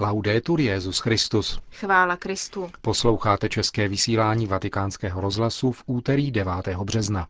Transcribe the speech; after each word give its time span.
Laudetur 0.00 0.60
Jezus 0.60 0.98
Christus. 0.98 1.60
Chvála 1.72 2.16
Kristu. 2.16 2.70
Posloucháte 2.80 3.48
české 3.48 3.88
vysílání 3.88 4.46
Vatikánského 4.46 5.20
rozhlasu 5.20 5.72
v 5.72 5.82
úterý 5.86 6.30
9. 6.30 6.52
března. 6.84 7.26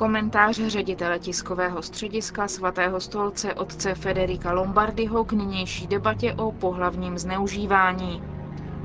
Komentář 0.00 0.60
ředitele 0.66 1.18
tiskového 1.18 1.82
střediska 1.82 2.48
svatého 2.48 3.00
stolce 3.00 3.54
otce 3.54 3.94
Federika 3.94 4.52
Lombardiho 4.52 5.24
k 5.24 5.32
nynější 5.32 5.86
debatě 5.86 6.32
o 6.34 6.52
pohlavním 6.52 7.18
zneužívání. 7.18 8.22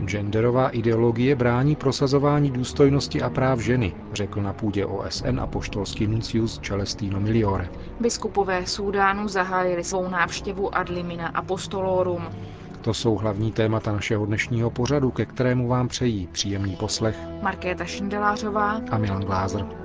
Genderová 0.05 0.69
ideologie 0.69 1.35
brání 1.35 1.75
prosazování 1.75 2.51
důstojnosti 2.51 3.21
a 3.21 3.29
práv 3.29 3.59
ženy, 3.59 3.93
řekl 4.13 4.41
na 4.41 4.53
půdě 4.53 4.85
OSN 4.85 5.39
a 5.39 5.47
poštolský 5.47 6.07
nuncius 6.07 6.59
Celestino 6.59 7.19
Miliore. 7.19 7.69
Biskupové 7.99 8.65
Súdánu 8.65 9.27
zahájili 9.27 9.83
svou 9.83 10.09
návštěvu 10.09 10.75
Adlimina 10.75 11.27
Apostolorum. 11.27 12.23
To 12.81 12.93
jsou 12.93 13.15
hlavní 13.15 13.51
témata 13.51 13.91
našeho 13.91 14.25
dnešního 14.25 14.69
pořadu, 14.69 15.11
ke 15.11 15.25
kterému 15.25 15.67
vám 15.67 15.87
přejí 15.87 16.27
příjemný 16.27 16.75
poslech 16.75 17.17
Markéta 17.41 17.85
Šindelářová 17.85 18.81
a 18.91 18.97
Milan 18.97 19.21
Glázer. 19.21 19.84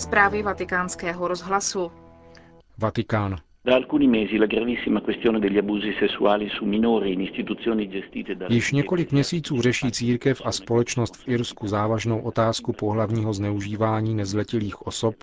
Zprávy 0.00 0.42
vatikánského 0.42 1.28
rozhlasu. 1.28 1.92
Vatikán. 2.78 3.36
Již 8.48 8.72
několik 8.72 9.12
měsíců 9.12 9.62
řeší 9.62 9.92
církev 9.92 10.42
a 10.44 10.52
společnost 10.52 11.16
v 11.16 11.28
Irsku 11.28 11.68
závažnou 11.68 12.20
otázku 12.20 12.72
pohlavního 12.72 13.32
zneužívání 13.32 14.14
nezletilých 14.14 14.86
osob, 14.86 15.14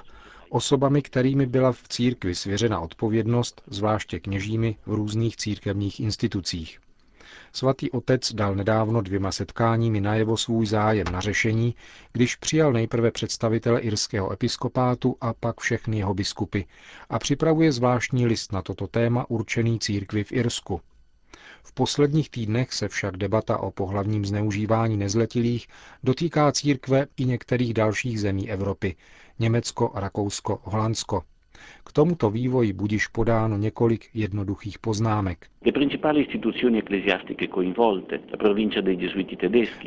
osobami, 0.50 1.02
kterými 1.02 1.46
byla 1.46 1.72
v 1.72 1.88
církvi 1.88 2.36
svěřena 2.36 2.80
odpovědnost, 2.80 3.62
zvláště 3.68 4.20
kněžími 4.20 4.76
v 4.86 4.94
různých 4.94 5.38
církevních 5.38 6.00
institucích. 6.00 6.80
Svatý 7.54 7.92
otec 7.92 8.34
dal 8.34 8.56
nedávno 8.56 9.02
dvěma 9.02 9.32
setkáními 9.32 10.02
najevo 10.02 10.38
svůj 10.38 10.66
zájem 10.66 11.08
na 11.12 11.20
řešení, 11.20 11.76
když 12.14 12.36
přijal 12.36 12.74
nejprve 12.74 13.12
představitele 13.12 13.80
irského 13.80 14.34
episkopátu 14.34 15.16
a 15.22 15.34
pak 15.34 15.60
všechny 15.60 15.98
jeho 15.98 16.14
biskupy 16.14 16.62
a 17.10 17.20
připravuje 17.20 17.72
zvláštní 17.72 18.26
list 18.26 18.52
na 18.54 18.62
toto 18.62 18.88
téma 18.88 19.30
určený 19.30 19.80
církvi 19.80 20.24
v 20.24 20.32
Irsku. 20.32 20.82
V 21.64 21.74
posledních 21.74 22.30
týdnech 22.30 22.74
se 22.74 22.88
však 22.88 23.18
debata 23.18 23.58
o 23.58 23.72
pohlavním 23.72 24.26
zneužívání 24.26 24.98
nezletilých 24.98 25.68
dotýká 26.04 26.52
církve 26.52 27.08
i 27.18 27.26
některých 27.26 27.74
dalších 27.74 28.20
zemí 28.20 28.52
Evropy, 28.52 28.96
Německo, 29.40 29.92
Rakousko, 29.96 30.60
Holandsko. 30.64 31.24
K 31.84 31.92
tomuto 31.92 32.30
vývoji 32.30 32.74
budiš 32.74 33.08
podáno 33.08 33.58
několik 33.58 34.10
jednoduchých 34.14 34.80
poznámek. 34.80 35.48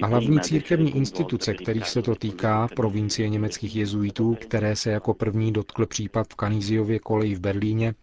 A 0.03 0.07
hlavní 0.07 0.41
církevní 0.41 0.97
instituce, 0.97 1.55
kterých 1.55 1.89
se 1.89 2.03
to 2.03 2.15
týká, 2.15 2.69
provincie 2.77 3.29
německých 3.29 3.77
jezuitů, 3.77 4.35
které 4.41 4.77
se 4.77 4.91
jako 4.91 5.15
první 5.15 5.53
dotkl 5.53 5.87
případ 5.87 6.27
v 6.33 6.35
Kaníziově 6.35 6.99
koleji 6.99 7.35
v 7.35 7.41
Berlíně, 7.41 7.95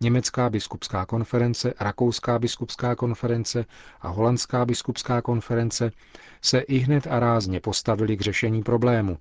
Německá 0.00 0.50
biskupská 0.50 1.06
konference, 1.06 1.74
Rakouská 1.80 2.38
biskupská 2.38 2.94
konference 2.94 3.64
a 4.00 4.08
Holandská 4.08 4.64
biskupská 4.64 5.22
konference 5.22 5.92
se 6.42 6.58
i 6.58 6.78
hned 6.78 7.06
a 7.06 7.20
rázně 7.20 7.60
postavili 7.60 8.16
k 8.16 8.20
řešení 8.20 8.62
problému 8.62 9.18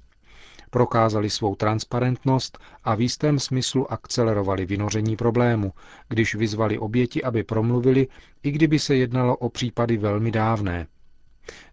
prokázali 0.70 1.30
svou 1.30 1.56
transparentnost 1.56 2.58
a 2.84 2.96
v 2.96 3.02
jistém 3.02 3.40
smyslu 3.40 3.92
akcelerovali 3.92 4.66
vynoření 4.66 5.16
problému, 5.16 5.74
když 6.10 6.36
vyzvali 6.36 6.78
oběti, 6.80 7.24
aby 7.24 7.44
promluvili, 7.44 8.08
i 8.44 8.52
kdyby 8.52 8.80
se 8.80 8.96
jednalo 8.96 9.38
o 9.38 9.50
případy 9.50 9.98
velmi 9.98 10.32
dávné. 10.32 10.88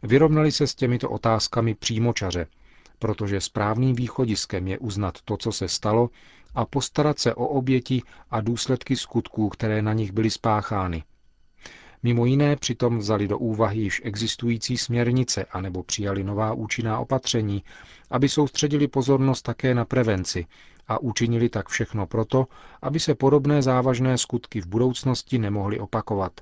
Vyrovnali 0.02 0.52
se 0.52 0.66
s 0.66 0.74
těmito 0.74 1.10
otázkami 1.10 1.74
přímočaře, 1.74 2.46
protože 2.98 3.40
správným 3.40 3.96
východiskem 3.96 4.68
je 4.68 4.78
uznat 4.78 5.18
to, 5.24 5.36
co 5.36 5.52
se 5.52 5.68
stalo, 5.68 6.10
a 6.54 6.64
postarat 6.64 7.18
se 7.18 7.34
o 7.34 7.46
oběti 7.46 8.02
a 8.30 8.40
důsledky 8.40 8.96
skutků, 8.96 9.48
které 9.48 9.82
na 9.82 9.92
nich 9.92 10.12
byly 10.12 10.30
spáchány. 10.30 11.04
Mimo 12.06 12.26
jiné 12.26 12.56
přitom 12.56 12.98
vzali 12.98 13.28
do 13.28 13.38
úvahy 13.38 13.80
již 13.80 14.00
existující 14.04 14.78
směrnice 14.78 15.44
anebo 15.44 15.82
přijali 15.82 16.24
nová 16.24 16.52
účinná 16.52 16.98
opatření, 16.98 17.64
aby 18.10 18.28
soustředili 18.28 18.88
pozornost 18.88 19.42
také 19.42 19.74
na 19.74 19.84
prevenci 19.84 20.46
a 20.88 20.98
učinili 20.98 21.48
tak 21.48 21.68
všechno 21.68 22.06
proto, 22.06 22.46
aby 22.82 23.00
se 23.00 23.14
podobné 23.14 23.62
závažné 23.62 24.18
skutky 24.18 24.60
v 24.60 24.66
budoucnosti 24.66 25.38
nemohly 25.38 25.78
opakovat. 25.78 26.32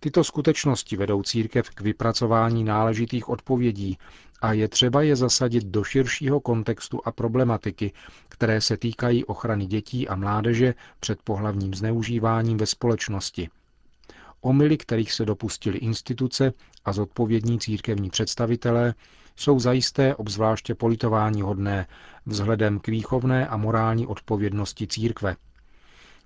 Tyto 0.00 0.24
skutečnosti 0.24 0.96
vedou 0.96 1.22
církev 1.22 1.70
k 1.70 1.80
vypracování 1.80 2.64
náležitých 2.64 3.28
odpovědí 3.28 3.98
a 4.42 4.52
je 4.52 4.68
třeba 4.68 5.02
je 5.02 5.16
zasadit 5.16 5.64
do 5.64 5.84
širšího 5.84 6.40
kontextu 6.40 7.00
a 7.04 7.12
problematiky, 7.12 7.92
které 8.28 8.60
se 8.60 8.76
týkají 8.76 9.24
ochrany 9.24 9.66
dětí 9.66 10.08
a 10.08 10.16
mládeže 10.16 10.74
před 11.00 11.22
pohlavním 11.22 11.74
zneužíváním 11.74 12.56
ve 12.56 12.66
společnosti– 12.66 13.48
Omily, 14.44 14.76
kterých 14.76 15.12
se 15.12 15.24
dopustili 15.24 15.78
instituce 15.78 16.52
a 16.84 16.92
zodpovědní 16.92 17.58
církevní 17.58 18.10
představitelé, 18.10 18.94
jsou 19.36 19.60
zajisté 19.60 20.14
obzvláště 20.14 20.74
politování 20.74 21.42
hodné 21.42 21.86
vzhledem 22.26 22.78
k 22.80 22.88
výchovné 22.88 23.48
a 23.48 23.56
morální 23.56 24.06
odpovědnosti 24.06 24.86
církve. 24.86 25.36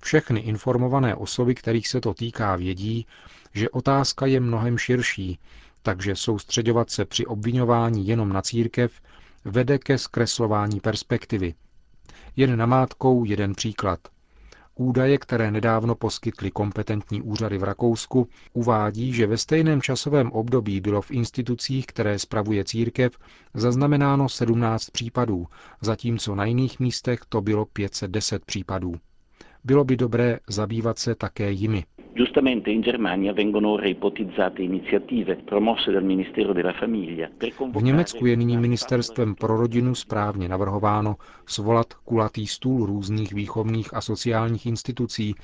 Všechny 0.00 0.40
informované 0.40 1.14
osoby, 1.14 1.54
kterých 1.54 1.88
se 1.88 2.00
to 2.00 2.14
týká, 2.14 2.56
vědí, 2.56 3.06
že 3.54 3.70
otázka 3.70 4.26
je 4.26 4.40
mnohem 4.40 4.78
širší, 4.78 5.38
takže 5.82 6.16
soustředovat 6.16 6.90
se 6.90 7.04
při 7.04 7.26
obvinování 7.26 8.08
jenom 8.08 8.32
na 8.32 8.42
církev 8.42 8.92
vede 9.44 9.78
ke 9.78 9.98
zkreslování 9.98 10.80
perspektivy. 10.80 11.54
Jen 12.36 12.56
namátkou 12.58 13.24
jeden 13.24 13.54
příklad– 13.54 14.00
Údaje, 14.80 15.18
které 15.18 15.50
nedávno 15.50 15.94
poskytly 15.94 16.50
kompetentní 16.50 17.22
úřady 17.22 17.58
v 17.58 17.62
Rakousku, 17.62 18.28
uvádí, 18.52 19.12
že 19.12 19.26
ve 19.26 19.36
stejném 19.38 19.82
časovém 19.82 20.30
období 20.32 20.80
bylo 20.80 21.02
v 21.02 21.10
institucích, 21.10 21.86
které 21.86 22.18
spravuje 22.18 22.64
církev, 22.64 23.12
zaznamenáno 23.54 24.28
17 24.28 24.90
případů, 24.90 25.46
zatímco 25.80 26.34
na 26.34 26.44
jiných 26.44 26.80
místech 26.80 27.20
to 27.28 27.40
bylo 27.40 27.64
510 27.64 28.44
případů. 28.44 28.94
Bylo 29.64 29.84
by 29.84 29.96
dobré 29.96 30.38
zabývat 30.48 30.98
se 30.98 31.14
také 31.14 31.50
jimi. 31.50 31.84
Giustamente 32.14 32.70
in 32.70 32.80
Germania 32.80 33.32
vengono 33.32 33.68
ora 33.68 33.86
ipotizzate 33.86 34.62
iniziative 34.62 35.36
promosse 35.36 35.92
dal 35.92 36.02
Ministero 36.04 36.52
della 36.52 36.72
Famiglia 36.72 37.28
per 37.38 37.52
V 37.72 37.82
Německu 37.82 38.26
je 38.26 38.36
nyní 38.36 38.56
ministerstvem 38.56 39.34
pro 39.34 39.56
rodinu 39.56 39.94
správně 39.94 40.48
navrhováno 40.48 41.16
svolat 41.46 41.94
kulatý 41.94 42.46
stůl 42.46 42.86
různých 42.86 43.32
výchovných 43.32 43.94
a 43.94 44.00
sociálních 44.00 44.66
institucí, 44.66 45.34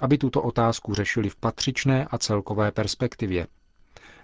aby 0.00 0.18
tuto 0.18 0.42
otázku 0.42 0.94
řešili 0.94 1.28
v 1.28 1.36
patřičné 1.36 2.06
a 2.10 2.18
celkové 2.18 2.72
perspektivě. 2.72 3.46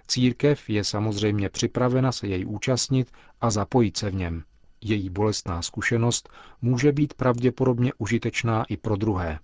Církev 0.07 0.69
je 0.69 0.83
samozřejmě 0.83 1.49
připravena 1.49 2.11
se 2.11 2.27
jej 2.27 2.45
účastnit 2.47 3.11
a 3.41 3.49
zapojit 3.49 3.97
se 3.97 4.09
v 4.09 4.15
něm. 4.15 4.43
Její 4.81 5.09
bolestná 5.09 5.61
zkušenost 5.61 6.29
může 6.61 6.91
být 6.91 7.13
pravděpodobně 7.13 7.91
užitečná 7.97 8.63
i 8.69 8.77
pro 8.77 8.95
druhé. 8.95 9.39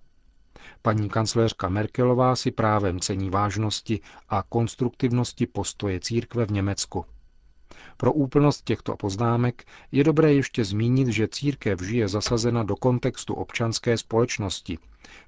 Paní 0.82 1.08
kancléřka 1.08 1.68
Merkelová 1.68 2.36
si 2.36 2.50
právem 2.50 3.00
cení 3.00 3.30
vážnosti 3.30 4.00
a 4.28 4.42
konstruktivnosti 4.42 5.46
postoje 5.46 6.00
církve 6.00 6.46
v 6.46 6.50
Německu. 6.50 7.04
Pro 7.96 8.12
úplnost 8.12 8.64
těchto 8.64 8.96
poznámek 8.96 9.64
je 9.92 10.04
dobré 10.04 10.32
ještě 10.32 10.64
zmínit, 10.64 11.08
že 11.08 11.28
církev 11.28 11.82
žije 11.82 12.08
zasazena 12.08 12.62
do 12.62 12.76
kontextu 12.76 13.34
občanské 13.34 13.98
společnosti, 13.98 14.78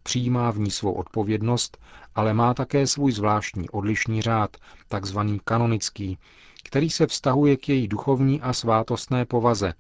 přijímá 0.03 0.51
v 0.51 0.59
ní 0.59 0.71
svou 0.71 0.93
odpovědnost, 0.93 1.79
ale 2.15 2.35
má 2.35 2.55
také 2.55 2.87
svůj 2.87 3.13
zvláštní 3.13 3.71
odlišný 3.71 4.23
řád, 4.23 4.57
takzvaný 4.89 5.41
kanonický, 5.45 6.19
který 6.65 6.91
se 6.91 7.07
vztahuje 7.07 7.57
k 7.57 7.69
její 7.69 7.89
duchovní 7.89 8.41
a 8.41 8.53
svátostné 8.53 9.25
povaze 9.25 9.75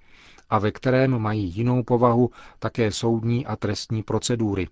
a 0.50 0.58
ve 0.58 0.70
kterém 0.70 1.18
mají 1.18 1.56
jinou 1.56 1.82
povahu 1.82 2.30
také 2.58 2.92
soudní 2.92 3.46
a 3.46 3.56
trestní 3.56 4.02
procedury, 4.02 4.68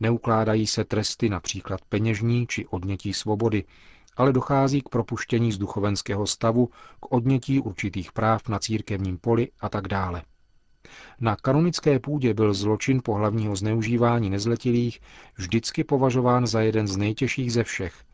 Neukládají 0.00 0.66
se 0.66 0.84
tresty 0.84 1.28
například 1.28 1.80
peněžní 1.88 2.46
či 2.46 2.66
odnětí 2.66 3.12
svobody, 3.12 3.64
ale 4.16 4.32
dochází 4.32 4.80
k 4.80 4.88
propuštění 4.88 5.52
z 5.52 5.58
duchovenského 5.58 6.26
stavu, 6.26 6.66
k 7.00 7.12
odnětí 7.12 7.60
určitých 7.60 8.12
práv 8.12 8.48
na 8.48 8.58
církevním 8.58 9.18
poli 9.18 9.48
a 9.60 9.68
tak 9.68 9.88
dále. 9.88 10.22
Na 11.20 11.36
kanonické 11.36 11.98
půdě 11.98 12.34
byl 12.34 12.54
zločin 12.54 13.00
pohlavního 13.04 13.56
zneužívání 13.56 14.30
nezletilých 14.30 15.00
vždycky 15.36 15.84
považován 15.84 16.46
za 16.46 16.60
jeden 16.60 16.86
z 16.86 16.96
nejtěžších 16.96 17.52
ze 17.52 17.64
všech 17.64 18.04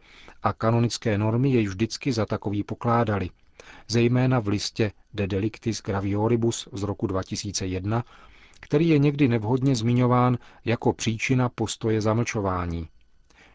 a 0.43 0.53
kanonické 0.53 1.19
normy 1.19 1.51
jej 1.51 1.67
vždycky 1.67 2.13
za 2.13 2.27
takový 2.27 2.63
pokládali, 2.63 3.31
zejména 3.89 4.41
v 4.41 4.49
listě 4.49 4.93
De 5.15 5.27
Delictis 5.27 5.83
Gravioribus 5.83 6.69
z 6.73 6.83
roku 6.83 7.07
2001, 7.07 8.05
který 8.63 8.89
je 8.89 8.99
někdy 8.99 9.29
nevhodně 9.29 9.77
zmiňován 9.77 10.39
jako 10.65 10.93
příčina 10.93 11.49
postoje 11.49 12.01
zamlčování. 12.01 12.89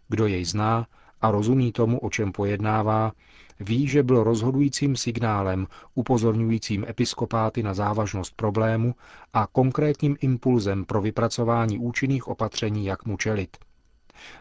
Kdo 0.07 0.27
jej 0.27 0.45
zná 0.45 0.87
a 1.21 1.31
rozumí 1.31 1.71
tomu, 1.71 1.99
o 1.99 2.09
čem 2.09 2.31
pojednává, 2.31 3.11
ví, 3.59 3.87
že 3.87 4.03
byl 4.03 4.23
rozhodujícím 4.23 4.95
signálem 4.95 5.67
upozorňujícím 5.95 6.85
episkopáty 6.89 7.63
na 7.63 7.73
závažnost 7.73 8.35
problému 8.35 8.95
a 9.33 9.47
konkrétním 9.51 10.17
impulzem 10.21 10.85
pro 10.85 11.01
vypracování 11.01 11.79
účinných 11.79 12.27
opatření, 12.27 12.85
jak 12.85 13.05
mu 13.05 13.17
čelit. 13.17 13.57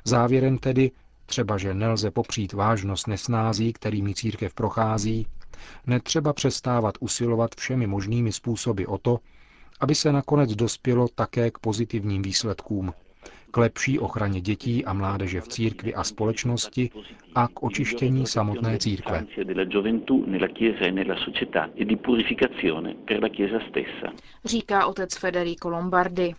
Závěrem 0.04 0.58
tedy, 0.58 0.90
třeba 1.26 1.58
že 1.58 1.74
nelze 1.74 2.10
popřít 2.10 2.52
vážnost 2.52 3.06
nesnází, 3.06 3.72
kterými 3.72 4.14
církev 4.14 4.54
prochází, 4.54 5.26
netřeba 5.86 6.32
přestávat 6.32 6.94
usilovat 7.00 7.50
všemi 7.56 7.86
možnými 7.86 8.32
způsoby 8.32 8.84
o 8.84 8.98
to, 8.98 9.18
aby 9.80 9.94
se 9.94 10.12
nakonec 10.12 10.54
dospělo 10.54 11.08
také 11.14 11.50
k 11.50 11.58
pozitivním 11.58 12.22
výsledkům, 12.22 12.92
k 13.50 13.56
lepší 13.56 13.98
ochraně 13.98 14.40
dětí 14.40 14.84
a 14.84 14.92
mládeže 14.92 15.40
v 15.40 15.48
církvi 15.48 15.94
a 15.94 16.04
společnosti 16.04 16.90
a 17.34 17.48
k 17.48 17.62
očištění 17.62 18.26
samotné 18.26 18.78
církve. 18.78 19.26
Říká 24.44 24.86
otec 24.86 25.16
Federico 25.16 25.68
Lombardi. 25.68 26.34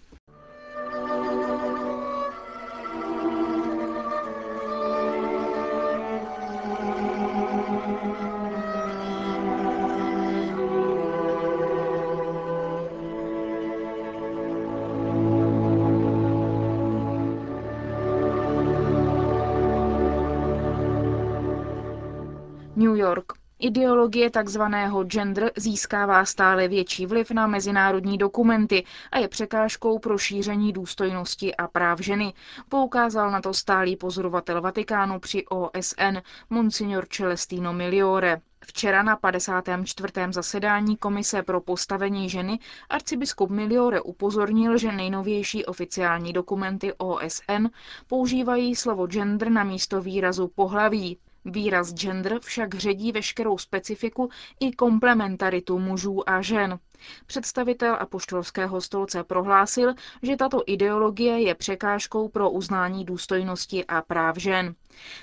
New 22.78 22.96
York. 22.96 23.26
Ideologie 23.60 24.30
tzv. 24.30 24.62
gender 25.04 25.52
získává 25.56 26.26
stále 26.26 26.68
větší 26.68 27.06
vliv 27.06 27.32
na 27.32 27.48
mezinárodní 27.48 28.18
dokumenty 28.18 28.84
a 29.12 29.18
je 29.18 29.28
překážkou 29.28 30.00
pro 30.00 30.18
šíření 30.18 30.74
důstojnosti 30.74 31.56
a 31.56 31.68
práv 31.68 32.00
ženy, 32.00 32.34
poukázal 32.70 33.32
na 33.32 33.42
to 33.42 33.54
stálý 33.54 33.96
pozorovatel 33.96 34.62
Vatikánu 34.62 35.20
při 35.20 35.46
OSN 35.46 36.18
Monsignor 36.50 37.06
Celestino 37.10 37.74
Miliore. 37.74 38.42
Včera 38.66 39.04
na 39.04 39.16
54. 39.16 40.14
zasedání 40.30 40.98
Komise 40.98 41.44
pro 41.44 41.62
postavení 41.62 42.30
ženy 42.30 42.60
arcibiskup 42.90 43.50
Miliore 43.50 44.02
upozornil, 44.02 44.78
že 44.78 44.92
nejnovější 44.92 45.66
oficiální 45.66 46.34
dokumenty 46.34 46.94
OSN 46.98 47.68
používají 48.08 48.76
slovo 48.76 49.08
gender 49.08 49.52
na 49.52 49.64
místo 49.64 50.02
výrazu 50.02 50.48
pohlaví. 50.48 51.18
Výraz 51.50 51.94
gender 51.94 52.40
však 52.40 52.76
ředí 52.76 53.12
veškerou 53.12 53.58
specifiku 53.58 54.30
i 54.60 54.72
komplementaritu 54.72 55.80
mužů 55.80 56.30
a 56.30 56.42
žen. 56.42 56.80
Představitel 57.26 57.98
apoštolského 58.00 58.82
stolce 58.82 59.24
prohlásil, 59.24 59.94
že 60.22 60.36
tato 60.36 60.64
ideologie 60.66 61.42
je 61.42 61.56
překážkou 61.56 62.30
pro 62.30 62.50
uznání 62.52 63.06
důstojnosti 63.06 63.86
a 63.86 64.02
práv 64.02 64.38
žen. 64.38 64.76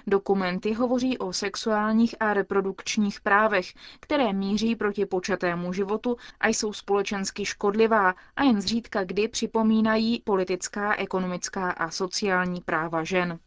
Dokumenty 0.07 0.73
hovoří 0.73 1.19
o 1.19 1.33
sexuálních 1.33 2.15
a 2.21 2.35
reprodukčních 2.35 3.21
právech, 3.21 3.75
které 4.01 4.33
míří 4.33 4.77
proti 4.77 5.07
počatému 5.07 5.73
životu 5.73 6.17
a 6.41 6.49
jsou 6.49 6.73
společensky 6.73 7.45
škodlivá 7.45 8.15
a 8.37 8.43
jen 8.43 8.61
zřídka 8.61 9.05
kdy 9.05 9.29
připomínají 9.29 10.21
politická, 10.25 10.95
ekonomická 10.97 11.71
a 11.71 11.91
sociální 11.91 12.61
práva 12.61 13.05
žen. 13.05 13.39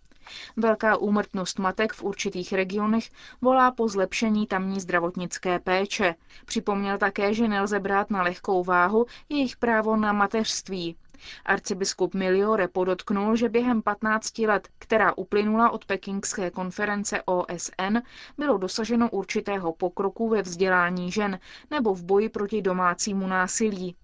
Velká 0.58 0.98
úmrtnost 0.98 1.60
matek 1.60 1.94
v 1.94 2.04
určitých 2.04 2.54
regionech 2.54 3.10
volá 3.42 3.72
po 3.72 3.88
zlepšení 3.88 4.48
tamní 4.48 4.80
zdravotnické 4.80 5.60
péče. 5.60 6.16
Připomněl 6.46 6.98
také, 6.98 7.34
že 7.34 7.48
nelze 7.48 7.80
brát 7.80 8.10
na 8.10 8.22
lehkou 8.24 8.64
váhu 8.64 9.06
jejich 9.30 9.58
právo 9.58 9.96
na 9.96 10.14
mateřství. 10.14 10.98
Arcibiskup 11.46 12.14
Miliore 12.14 12.68
podotknul, 12.68 13.36
že 13.36 13.50
během 13.50 13.82
15 13.82 14.40
let, 14.40 14.68
která 14.80 15.18
uplynula 15.18 15.70
od 15.70 15.86
pekingské 15.86 16.52
konference 16.52 17.22
OSN, 17.26 17.98
bylo 18.38 18.58
dosaženo 18.58 19.10
určitého 19.10 19.74
pokroku 19.74 20.30
ve 20.30 20.42
vzdělání 20.42 21.12
žen 21.12 21.40
nebo 21.72 21.94
v 21.94 22.04
boji 22.04 22.30
proti 22.30 22.62
domácímu 22.62 23.28
násilí. 23.28 23.96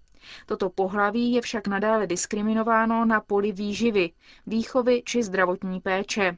Toto 0.46 0.70
pohlaví 0.70 1.32
je 1.32 1.40
však 1.40 1.66
nadále 1.66 2.06
diskriminováno 2.06 3.04
na 3.04 3.20
poli 3.20 3.52
výživy, 3.52 4.10
výchovy 4.46 5.02
či 5.06 5.22
zdravotní 5.22 5.80
péče. 5.80 6.36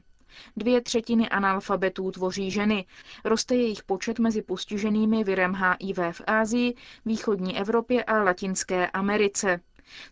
Dvě 0.57 0.81
třetiny 0.81 1.29
analfabetů 1.29 2.11
tvoří 2.11 2.51
ženy. 2.51 2.85
Roste 3.25 3.55
jejich 3.55 3.83
počet 3.83 4.19
mezi 4.19 4.41
postiženými 4.41 5.23
virem 5.23 5.53
HIV 5.53 5.97
v 6.11 6.21
Ázii, 6.27 6.73
východní 7.05 7.57
Evropě 7.59 8.03
a 8.03 8.23
Latinské 8.23 8.87
Americe. 8.87 9.59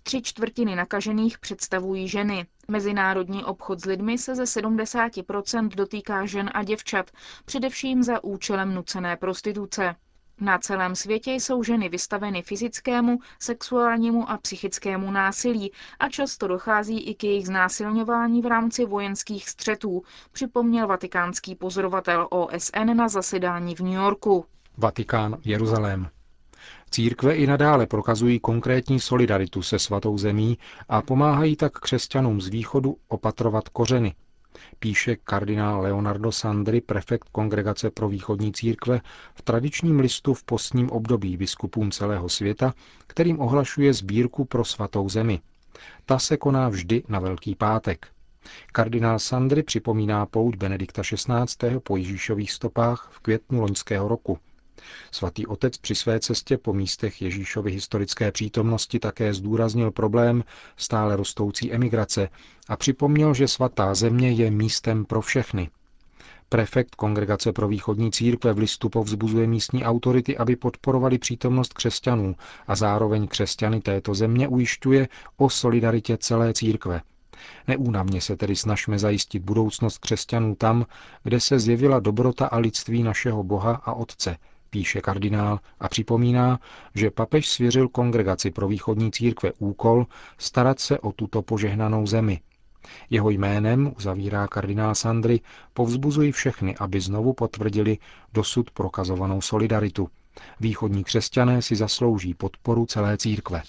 Tři 0.04 0.22
čtvrtiny 0.22 0.76
nakažených 0.76 1.40
představují 1.40 2.08
ženy. 2.08 2.46
Mezinárodní 2.68 3.44
obchod 3.44 3.80
s 3.82 3.86
lidmi 3.86 4.18
se 4.18 4.36
ze 4.36 4.44
70% 4.44 5.68
dotýká 5.70 6.26
žen 6.26 6.50
a 6.54 6.64
děvčat, 6.64 7.12
především 7.46 8.04
za 8.04 8.24
účelem 8.24 8.74
nucené 8.76 9.18
prostituce. 9.18 9.96
Na 10.42 10.58
celém 10.58 10.96
světě 10.96 11.32
jsou 11.34 11.64
ženy 11.64 11.90
vystaveny 11.90 12.42
fyzickému, 12.42 13.20
sexuálnímu 13.40 14.30
a 14.30 14.38
psychickému 14.38 15.12
násilí 15.12 15.72
a 16.00 16.10
často 16.10 16.48
dochází 16.48 17.00
i 17.00 17.16
k 17.16 17.24
jejich 17.24 17.46
znásilňování 17.46 18.42
v 18.42 18.46
rámci 18.46 18.86
vojenských 18.86 19.50
střetů, 19.50 20.04
připomněl 20.32 20.88
vatikánský 20.88 21.56
pozorovatel 21.56 22.28
OSN 22.32 22.94
na 22.96 23.08
zasedání 23.08 23.76
v 23.76 23.80
New 23.80 23.94
Yorku. 23.94 24.46
Vatikán, 24.78 25.38
Jeruzalém. 25.46 26.10
Církve 26.92 27.36
i 27.36 27.48
nadále 27.48 27.88
prokazují 27.88 28.40
konkrétní 28.40 29.00
solidaritu 29.00 29.62
se 29.62 29.80
svatou 29.80 30.18
zemí 30.18 30.58
a 30.90 31.02
pomáhají 31.02 31.56
tak 31.56 31.74
křesťanům 31.80 32.42
z 32.42 32.48
východu 32.48 32.98
opatrovat 33.08 33.70
kořeny, 33.70 34.16
píše 34.80 35.16
kardinál 35.16 35.82
Leonardo 35.82 36.32
Sandri, 36.32 36.82
prefekt 36.82 37.30
Kongregace 37.32 37.90
pro 37.90 38.10
východní 38.10 38.54
církve, 38.54 39.02
v 39.36 39.42
tradičním 39.42 40.00
listu 40.00 40.34
v 40.34 40.44
postním 40.44 40.90
období 40.90 41.38
biskupům 41.38 41.92
celého 41.92 42.30
světa, 42.30 42.74
kterým 43.08 43.40
ohlašuje 43.40 43.94
sbírku 43.94 44.46
pro 44.46 44.66
svatou 44.66 45.10
zemi. 45.10 45.40
Ta 46.06 46.20
se 46.20 46.38
koná 46.38 46.70
vždy 46.70 47.04
na 47.08 47.20
Velký 47.20 47.56
pátek. 47.56 48.08
Kardinál 48.72 49.20
Sandry 49.20 49.64
připomíná 49.64 50.26
pout 50.26 50.56
Benedikta 50.56 51.02
XVI. 51.02 51.80
po 51.84 51.98
Ježíšových 51.98 52.52
stopách 52.52 53.10
v 53.12 53.20
květnu 53.20 53.62
loňského 53.62 54.08
roku– 54.08 54.38
Svatý 55.12 55.48
otec 55.48 55.78
při 55.78 55.96
své 55.96 56.20
cestě 56.20 56.58
po 56.58 56.74
místech 56.74 57.22
Ježíšovy 57.22 57.72
historické 57.72 58.32
přítomnosti 58.32 59.00
také 59.00 59.34
zdůraznil 59.34 59.92
problém 59.92 60.44
stále 60.78 61.16
rostoucí 61.16 61.74
emigrace 61.74 62.30
a 62.68 62.78
připomněl, 62.78 63.34
že 63.34 63.48
svatá 63.48 63.96
země 63.96 64.32
je 64.32 64.52
místem 64.52 65.06
pro 65.06 65.22
všechny. 65.22 65.70
Prefekt 66.50 66.96
Kongregace 66.96 67.52
pro 67.52 67.68
východní 67.68 68.12
církve 68.12 68.54
v 68.54 68.58
listu 68.58 68.90
povzbuzuje 68.90 69.48
místní 69.48 69.84
autority, 69.86 70.38
aby 70.38 70.56
podporovali 70.56 71.18
přítomnost 71.18 71.74
křesťanů 71.74 72.36
a 72.68 72.76
zároveň 72.76 73.28
křesťany 73.28 73.82
této 73.82 74.14
země 74.16 74.48
ujišťuje 74.48 75.08
o 75.38 75.50
solidaritě 75.50 76.18
celé 76.18 76.54
církve. 76.54 77.02
Neúnavně 77.68 78.22
se 78.22 78.36
tedy 78.38 78.56
snažme 78.56 79.00
zajistit 79.00 79.40
budoucnost 79.44 79.98
křesťanů 79.98 80.56
tam, 80.56 80.86
kde 81.24 81.40
se 81.40 81.60
zjevila 81.60 82.00
dobrota 82.00 82.46
a 82.48 82.58
lidství 82.58 83.04
našeho 83.04 83.44
Boha 83.44 83.82
a 83.86 83.94
Otce– 83.94 84.38
píše 84.76 85.02
kardinál 85.02 85.60
a 85.80 85.88
připomíná, 85.90 86.60
že 86.96 87.12
papež 87.12 87.50
svěřil 87.50 87.88
kongregaci 87.88 88.52
pro 88.52 88.68
východní 88.68 89.12
církve 89.12 89.52
úkol 89.60 90.06
starat 90.38 90.80
se 90.80 91.00
o 91.00 91.12
tuto 91.12 91.42
požehnanou 91.42 92.08
zemi. 92.08 92.40
Jeho 93.10 93.30
jménem, 93.30 93.94
uzavírá 93.98 94.48
kardinál 94.48 94.96
Sandry, 94.96 95.40
povzbuzují 95.74 96.32
všechny, 96.32 96.76
aby 96.78 97.02
znovu 97.02 97.34
potvrdili 97.34 97.98
dosud 98.34 98.72
prokazovanou 98.72 99.42
solidaritu. 99.42 100.10
Východní 100.60 101.04
křesťané 101.04 101.62
si 101.62 101.76
zaslouží 101.76 102.34
podporu 102.34 102.86
celé 102.86 103.18
církve. 103.18 103.62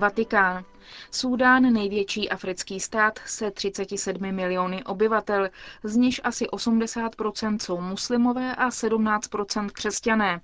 Vatikán. 0.00 0.64
Súdán, 1.10 1.72
největší 1.72 2.30
africký 2.30 2.80
stát 2.80 3.18
se 3.26 3.50
37 3.50 4.32
miliony 4.32 4.84
obyvatel, 4.84 5.48
z 5.82 5.96
nich 5.96 6.20
asi 6.24 6.44
80% 6.46 7.58
jsou 7.58 7.80
muslimové 7.80 8.54
a 8.54 8.68
17% 8.68 9.70
křesťané. 9.70 10.40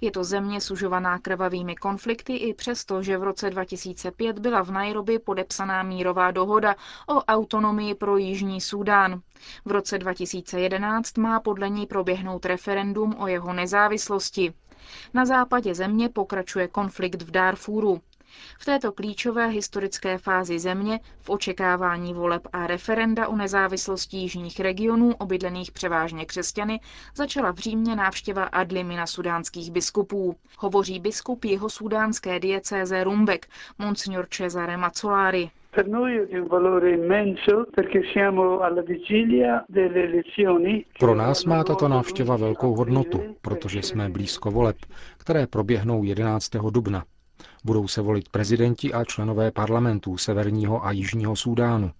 Je 0.00 0.10
to 0.10 0.24
země 0.24 0.60
sužovaná 0.60 1.18
krvavými 1.18 1.76
konflikty 1.76 2.36
i 2.36 2.54
přesto, 2.54 3.02
že 3.02 3.18
v 3.18 3.22
roce 3.22 3.50
2005 3.50 4.38
byla 4.38 4.62
v 4.62 4.70
Nairobi 4.70 5.18
podepsaná 5.18 5.82
mírová 5.82 6.30
dohoda 6.30 6.76
o 7.08 7.14
autonomii 7.24 7.94
pro 7.94 8.16
Jižní 8.16 8.60
Súdán. 8.60 9.20
V 9.64 9.70
roce 9.70 9.98
2011 9.98 11.18
má 11.18 11.40
podle 11.40 11.68
ní 11.68 11.86
proběhnout 11.86 12.46
referendum 12.46 13.14
o 13.18 13.26
jeho 13.26 13.52
nezávislosti. 13.52 14.54
Na 15.14 15.26
západě 15.26 15.74
země 15.74 16.08
pokračuje 16.08 16.68
konflikt 16.68 17.22
v 17.22 17.30
Darfuru. 17.30 18.00
V 18.58 18.64
této 18.64 18.92
klíčové 18.92 19.46
historické 19.46 20.18
fázi 20.18 20.58
země, 20.58 21.00
v 21.20 21.30
očekávání 21.30 22.14
voleb 22.14 22.42
a 22.52 22.66
referenda 22.66 23.28
o 23.28 23.36
nezávislosti 23.36 24.16
jižních 24.16 24.60
regionů, 24.60 25.14
obydlených 25.18 25.72
převážně 25.72 26.24
křesťany, 26.24 26.80
začala 27.14 27.52
v 27.52 27.58
Římě 27.58 27.96
návštěva 27.96 28.44
Adlimina 28.44 29.06
sudánských 29.06 29.70
biskupů. 29.70 30.36
Hovoří 30.58 31.00
biskup 31.00 31.44
jeho 31.44 31.70
sudánské 31.70 32.40
diecéze 32.40 33.04
Rumbek, 33.04 33.46
monsignor 33.78 34.26
Cesare 34.30 34.76
Mazzolari. 34.76 35.50
Pro 40.98 41.14
nás 41.14 41.44
má 41.44 41.64
tato 41.64 41.88
návštěva 41.88 42.36
velkou 42.36 42.74
hodnotu, 42.74 43.36
protože 43.40 43.82
jsme 43.82 44.08
blízko 44.08 44.50
voleb, 44.50 44.76
které 45.18 45.46
proběhnou 45.46 46.04
11. 46.04 46.50
dubna. 46.70 47.04
Budou 47.68 47.88
se 47.88 48.00
volit 48.02 48.28
prezidenti 48.28 48.92
a 48.92 49.04
členové 49.04 49.50
parlamentů 49.50 50.16
Severního 50.16 50.86
a 50.86 50.92
Jižního 50.92 51.36
Súdánu. 51.36 51.90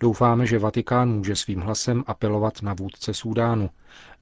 Doufáme, 0.00 0.46
že 0.46 0.58
Vatikán 0.58 1.08
může 1.08 1.36
svým 1.36 1.60
hlasem 1.60 2.04
apelovat 2.06 2.62
na 2.62 2.74
vůdce 2.74 3.14
Súdánu, 3.14 3.70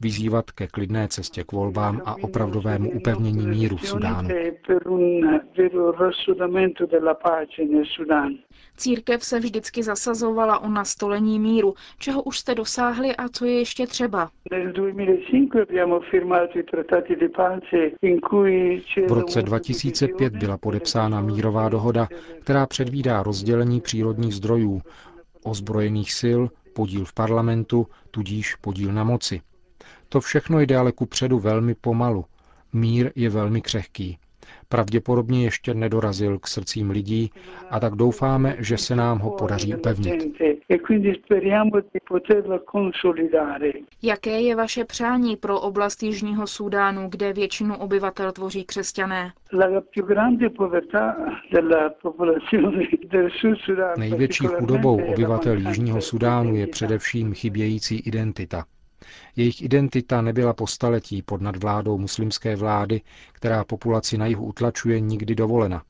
vyzývat 0.00 0.50
ke 0.50 0.66
klidné 0.66 1.08
cestě 1.08 1.44
k 1.44 1.52
volbám 1.52 2.02
a 2.04 2.16
opravdovému 2.22 2.90
upevnění 2.90 3.46
míru 3.46 3.76
v 3.76 3.88
Súdánu. 3.88 4.28
Církev 8.76 9.24
se 9.24 9.38
vždycky 9.38 9.82
zasazovala 9.82 10.58
o 10.58 10.68
nastolení 10.68 11.38
míru, 11.38 11.74
čeho 11.98 12.22
už 12.22 12.38
jste 12.38 12.54
dosáhli 12.54 13.16
a 13.16 13.28
co 13.28 13.44
je 13.44 13.58
ještě 13.58 13.86
třeba. 13.86 14.30
V 19.08 19.12
roce 19.12 19.42
2005 19.42 20.36
byla 20.36 20.58
podepsána 20.58 21.20
mírová 21.20 21.68
dohoda, 21.68 22.08
která 22.40 22.66
předvídá 22.66 23.22
rozdělení 23.22 23.80
přírodních 23.80 24.34
zdrojů, 24.34 24.82
ozbrojených 25.44 26.12
sil, 26.20 26.40
podíl 26.74 27.04
v 27.04 27.12
parlamentu, 27.12 27.86
tudíž 28.10 28.54
podíl 28.54 28.92
na 28.92 29.04
moci. 29.04 29.40
To 30.08 30.20
všechno 30.20 30.60
jde 30.60 30.76
ale 30.76 30.92
ku 30.92 31.06
předu 31.06 31.38
velmi 31.38 31.74
pomalu. 31.74 32.24
Mír 32.72 33.12
je 33.14 33.30
velmi 33.30 33.60
křehký. 33.62 34.18
Pravděpodobně 34.68 35.44
ještě 35.44 35.74
nedorazil 35.74 36.38
k 36.38 36.46
srdcím 36.46 36.90
lidí 36.90 37.30
a 37.70 37.80
tak 37.80 37.94
doufáme, 37.94 38.56
že 38.58 38.78
se 38.78 38.96
nám 38.96 39.18
ho 39.18 39.30
podaří 39.30 39.74
upevnit. 39.74 40.40
Jaké 44.02 44.40
je 44.40 44.56
vaše 44.56 44.84
přání 44.84 45.36
pro 45.36 45.60
oblast 45.60 46.02
Jižního 46.02 46.46
Súdánu, 46.46 47.08
kde 47.08 47.32
většinu 47.32 47.76
obyvatel 47.76 48.32
tvoří 48.32 48.64
křesťané? 48.64 49.32
Největší 53.98 54.46
chudobou 54.46 55.04
obyvatel 55.12 55.58
Jižního 55.58 56.00
Sudánu 56.00 56.56
je 56.56 56.66
především 56.66 57.34
chybějící 57.34 58.00
identita. 58.00 58.64
Jejich 59.36 59.62
identita 59.62 60.22
nebyla 60.22 60.52
po 60.52 60.66
staletí 60.66 61.22
pod 61.22 61.40
nadvládou 61.40 61.98
muslimské 61.98 62.56
vlády, 62.56 63.00
která 63.32 63.64
populaci 63.64 64.18
na 64.18 64.26
jihu 64.26 64.46
utlačuje, 64.46 65.00
nikdy 65.00 65.34
dovolena. 65.34 65.82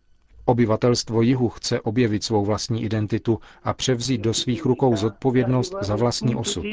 Obyvatelstvo 0.47 1.23
jihu 1.23 1.49
chce 1.49 1.81
objevit 1.81 2.25
svou 2.25 2.45
vlastní 2.45 2.85
identitu 2.85 3.39
a 3.63 3.75
převzít 3.75 4.21
do 4.21 4.35
svých 4.35 4.65
rukou 4.65 4.97
zodpovědnost 4.97 5.75
za 5.81 5.97
vlastní 5.97 6.35
osud. 6.35 6.65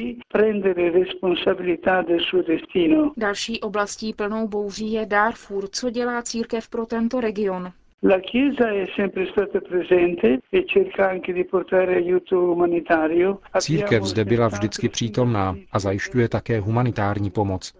Další 3.17 3.61
oblastí 3.61 4.13
plnou 4.13 4.47
bouří 4.47 4.91
je 4.91 5.05
Darfur. 5.05 5.67
Co 5.71 5.89
dělá 5.89 6.21
církev 6.21 6.69
pro 6.69 6.85
tento 6.85 7.21
region? 7.21 7.71
La 8.03 8.19
Chiesa 8.19 8.71
è 8.73 8.87
sempre 8.95 9.27
stata 9.31 9.59
presente 9.59 10.41
e 10.49 10.65
cerca 10.65 11.09
anche 11.09 11.33
di 11.33 11.45
portare 11.45 11.95
aiuto 11.95 12.51
umanitario. 12.51 13.41
Církev 13.59 14.03
zde 14.03 14.25
byla 14.25 14.47
vždycky 14.47 14.89
přítomná 14.89 15.55
a 15.71 15.79
zajišťuje 15.79 16.29
také 16.29 16.59
humanitární 16.59 17.31
pomoc. 17.31 17.73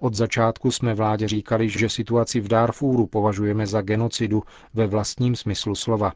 Od 0.00 0.14
začátku 0.14 0.70
jsme 0.70 0.94
vládě 0.94 1.28
říkali, 1.28 1.68
že 1.68 1.88
situaci 1.88 2.40
v 2.40 2.48
Darfúru 2.48 3.06
považujeme 3.06 3.66
za 3.66 3.80
genocidu 3.80 4.42
ve 4.74 4.86
vlastním 4.86 5.36
smyslu 5.36 5.74
slova. 5.74 6.12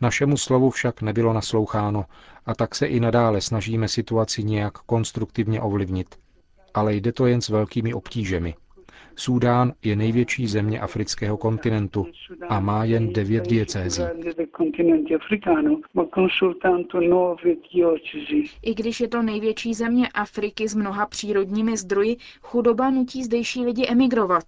Našemu 0.00 0.36
slovu 0.36 0.70
však 0.70 1.02
nebylo 1.02 1.32
nasloucháno 1.32 2.04
a 2.46 2.54
tak 2.54 2.74
se 2.74 2.86
i 2.86 3.00
nadále 3.00 3.40
snažíme 3.40 3.88
situaci 3.88 4.44
nějak 4.44 4.78
konstruktivně 4.78 5.60
ovlivnit. 5.60 6.14
Ale 6.74 6.94
jde 6.94 7.12
to 7.12 7.26
jen 7.26 7.40
s 7.40 7.48
velkými 7.48 7.94
obtížemi. 7.94 8.54
Súdán 9.16 9.72
je 9.82 9.96
největší 9.96 10.46
země 10.46 10.80
afrického 10.80 11.36
kontinentu 11.36 12.06
a 12.48 12.60
má 12.60 12.84
jen 12.84 13.12
devět 13.12 13.48
diecézí. 13.48 14.02
I 18.62 18.74
když 18.74 19.00
je 19.00 19.08
to 19.08 19.22
největší 19.22 19.74
země 19.74 20.08
Afriky 20.08 20.68
s 20.68 20.74
mnoha 20.74 21.06
přírodními 21.06 21.76
zdroji, 21.76 22.16
chudoba 22.42 22.90
nutí 22.90 23.24
zdejší 23.24 23.64
lidi 23.64 23.86
emigrovat. 23.88 24.44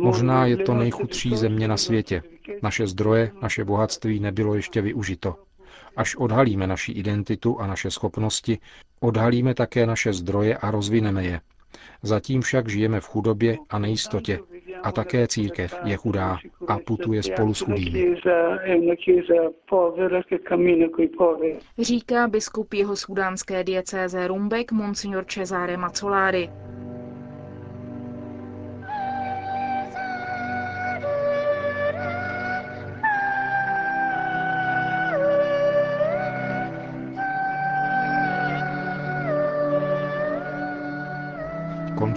Možná 0.00 0.46
je 0.46 0.56
to 0.56 0.74
nejchudší 0.74 1.36
země 1.36 1.68
na 1.68 1.76
světě. 1.76 2.22
Naše 2.62 2.86
zdroje, 2.86 3.30
naše 3.42 3.64
bohatství 3.64 4.20
nebylo 4.20 4.54
ještě 4.54 4.80
využito. 4.82 5.34
Až 5.96 6.16
odhalíme 6.16 6.66
naši 6.66 6.92
identitu 6.92 7.60
a 7.60 7.66
naše 7.66 7.90
schopnosti, 7.90 8.58
odhalíme 9.00 9.54
také 9.54 9.86
naše 9.86 10.12
zdroje 10.12 10.56
a 10.56 10.70
rozvineme 10.70 11.24
je. 11.24 11.40
Zatím 12.02 12.40
však 12.40 12.68
žijeme 12.68 13.00
v 13.00 13.06
chudobě 13.06 13.56
a 13.70 13.78
nejistotě 13.78 14.38
a 14.82 14.92
také 14.92 15.28
církev 15.28 15.74
je 15.84 15.96
chudá 15.96 16.38
a 16.68 16.78
putuje 16.78 17.22
spolu 17.22 17.54
s 17.54 17.60
chudými. 17.60 18.16
Říká 21.78 22.28
biskup 22.28 22.74
jeho 22.74 22.96
sudánské 22.96 23.64
diecéze 23.64 24.28
Rumbek 24.28 24.72
Monsignor 24.72 25.24
Cesare 25.24 25.76
Mazzolari. 25.76 26.50